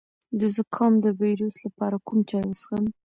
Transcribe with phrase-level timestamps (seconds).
[0.39, 2.83] د زکام د ویروس لپاره کوم چای وڅښم؟